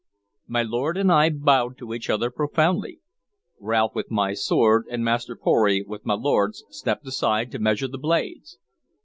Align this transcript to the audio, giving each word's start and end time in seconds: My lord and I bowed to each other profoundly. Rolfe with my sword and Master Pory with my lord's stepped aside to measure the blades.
My 0.47 0.63
lord 0.63 0.97
and 0.97 1.11
I 1.11 1.29
bowed 1.29 1.77
to 1.77 1.93
each 1.93 2.09
other 2.09 2.31
profoundly. 2.31 3.01
Rolfe 3.59 3.93
with 3.93 4.09
my 4.09 4.33
sword 4.33 4.85
and 4.89 5.05
Master 5.05 5.35
Pory 5.35 5.83
with 5.83 6.07
my 6.07 6.15
lord's 6.15 6.63
stepped 6.71 7.05
aside 7.05 7.51
to 7.51 7.59
measure 7.59 7.87
the 7.87 7.99
blades. 7.99 8.57